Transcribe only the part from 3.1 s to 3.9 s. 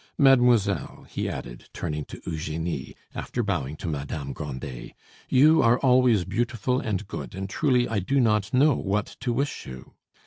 after bowing to